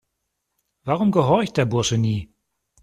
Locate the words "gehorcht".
1.11-1.57